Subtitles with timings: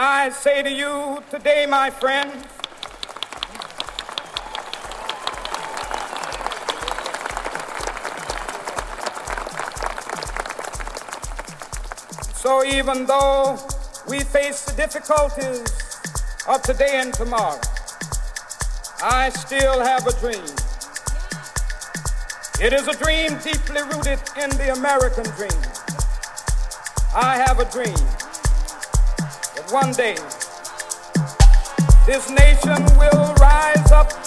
[0.00, 2.46] I say to you today, my friends,
[12.32, 13.58] So even though
[14.06, 15.66] we face the difficulties
[16.46, 17.60] of today and tomorrow,
[19.02, 20.46] I still have a dream.
[22.64, 25.60] It is a dream deeply rooted in the American dream.
[27.12, 28.17] I have a dream
[29.70, 30.14] one day.
[32.06, 34.17] This nation will rise up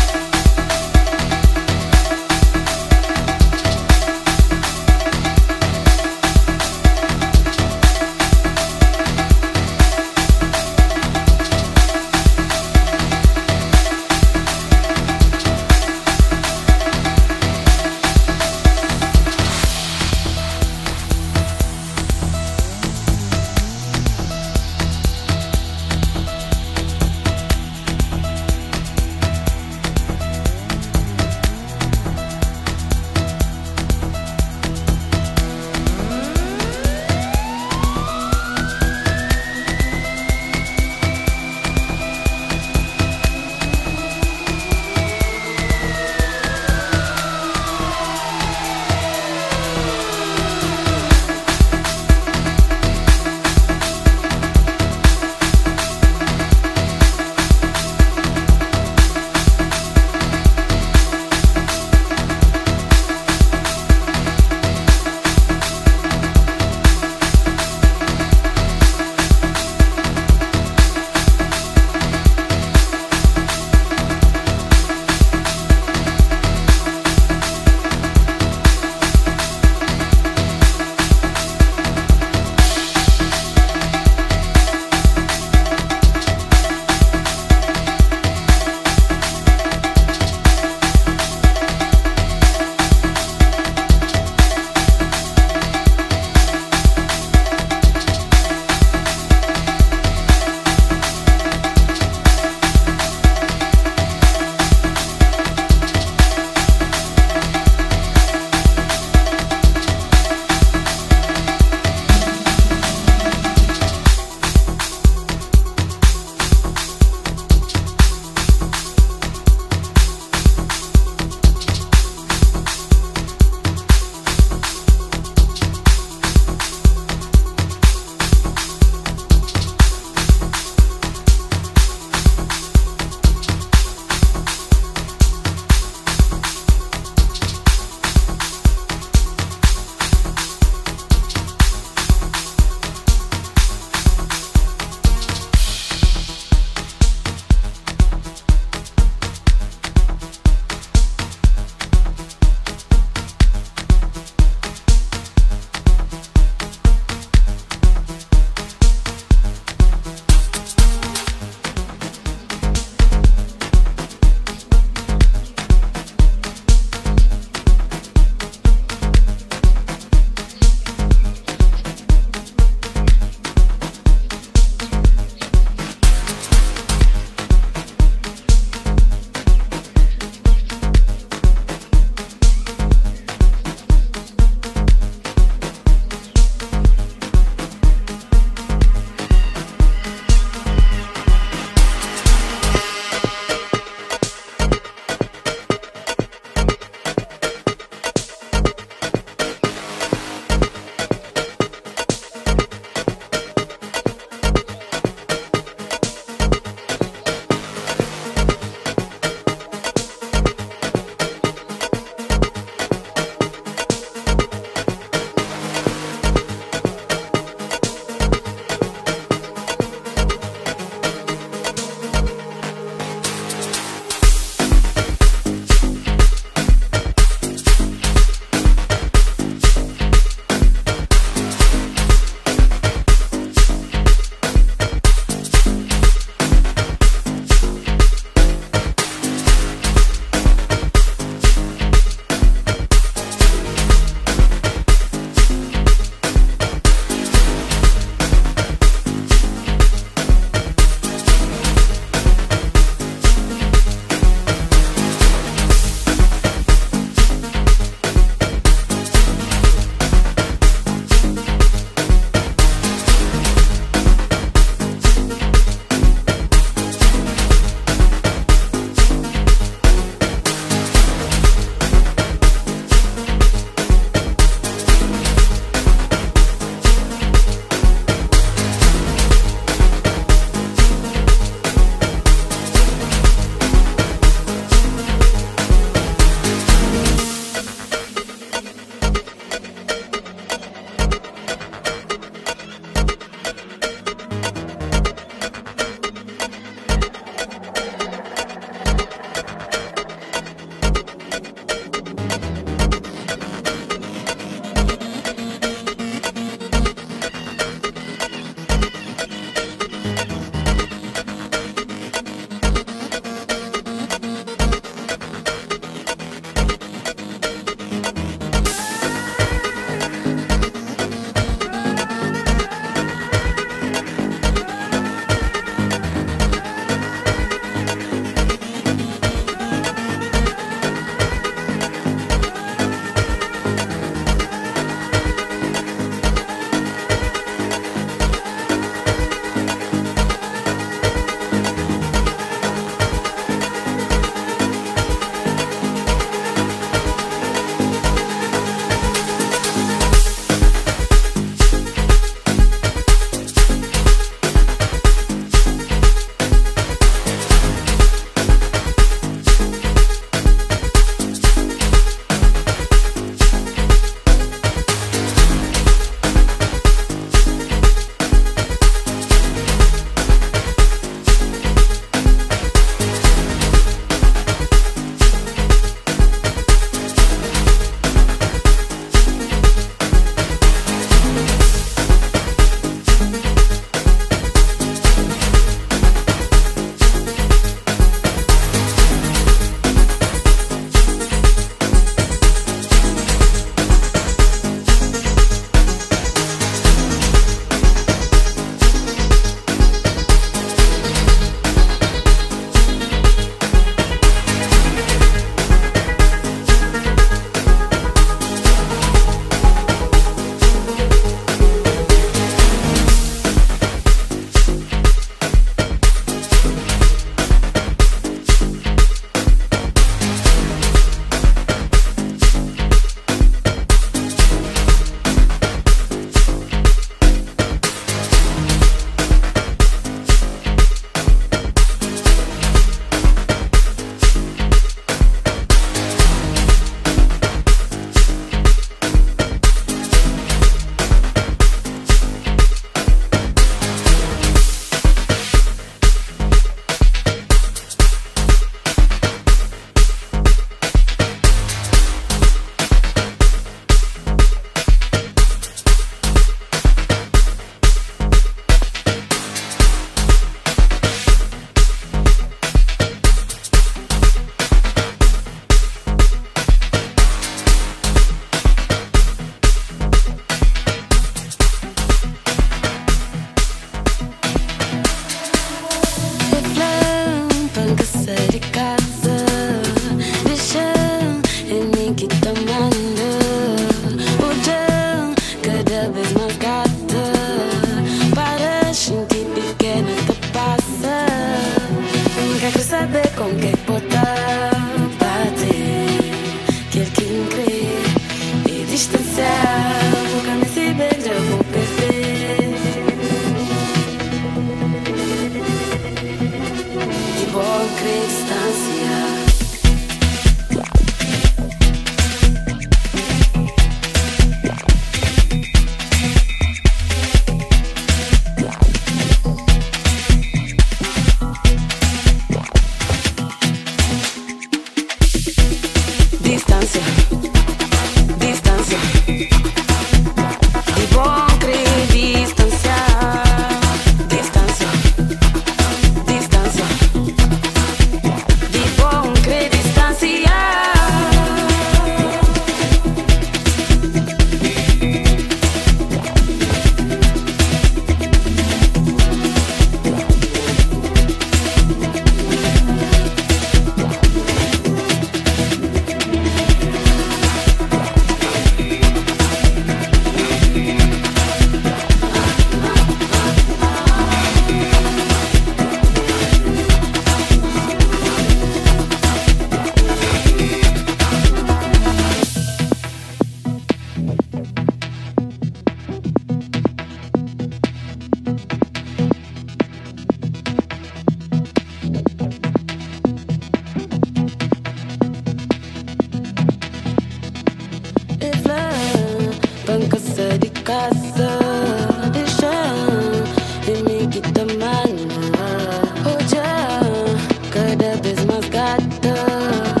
[598.51, 600.00] Boca me se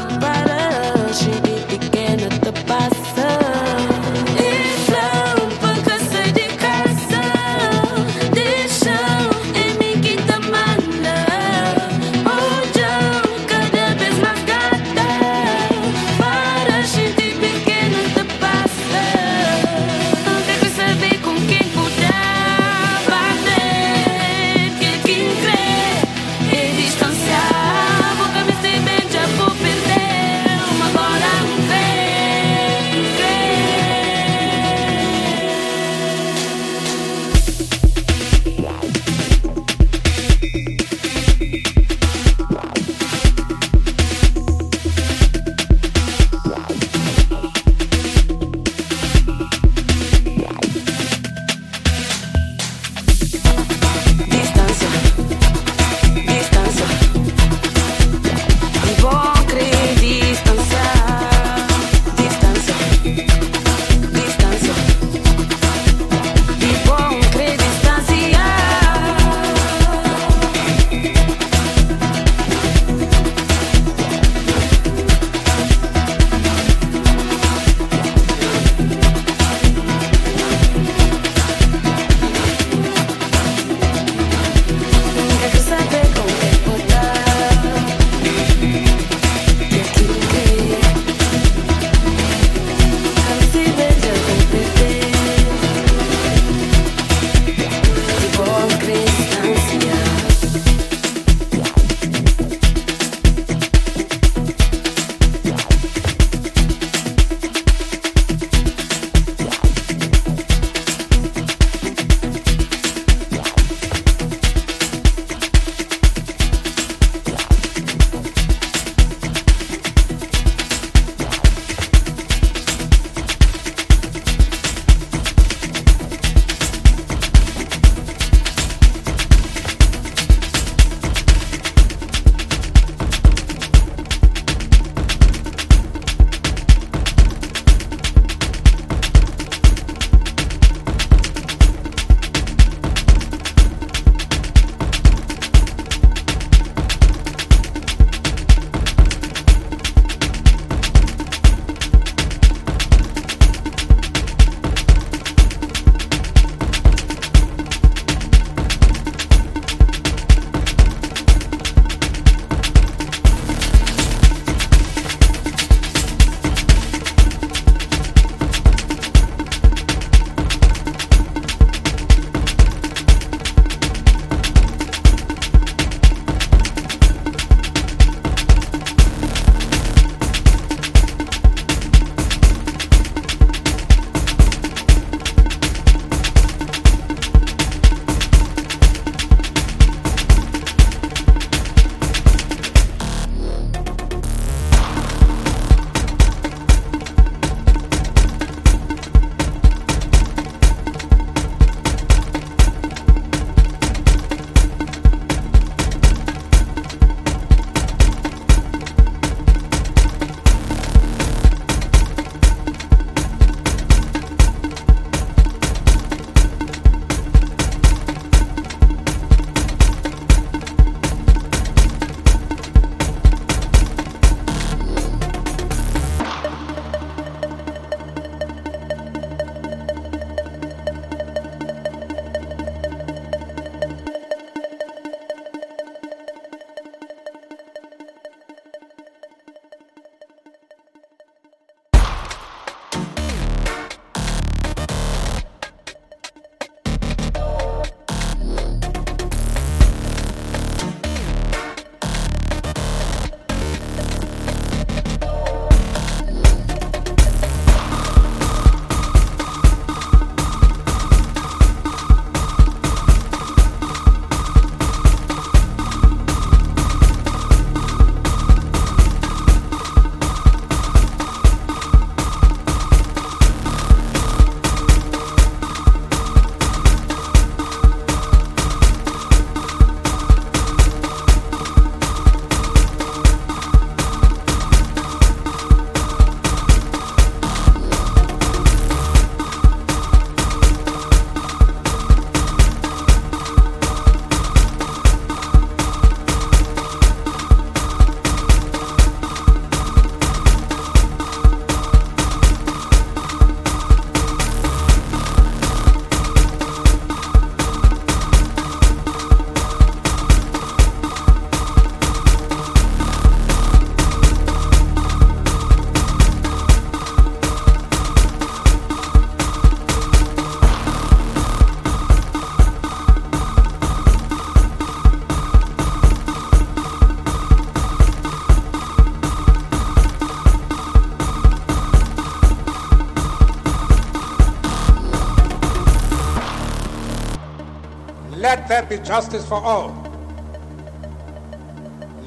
[338.81, 339.89] there be justice for all.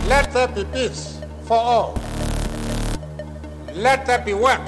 [0.06, 1.98] Let there be peace for all.
[3.72, 4.60] Let there be work,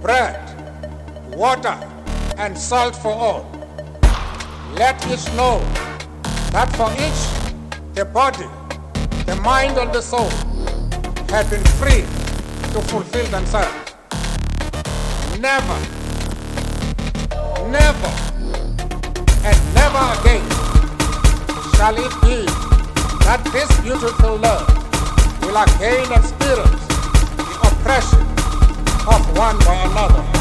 [0.00, 0.40] bread,
[1.36, 1.78] water,
[2.38, 3.50] and salt for all.
[4.74, 5.60] Let each know
[6.50, 7.22] that for each,
[7.94, 8.48] the body,
[9.26, 10.30] the mind, and the soul
[11.28, 12.02] have been free
[12.72, 13.92] to fulfill themselves.
[15.38, 15.78] Never,
[17.70, 18.12] never,
[19.44, 20.53] and never again
[21.84, 22.46] shall it be
[23.26, 24.66] that this beautiful love
[25.42, 26.86] will again experience
[27.36, 28.20] the oppression
[29.06, 30.33] of one by another.